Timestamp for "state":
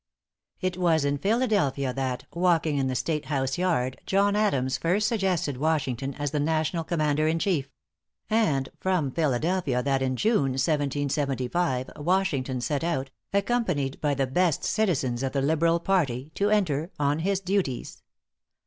2.95-3.25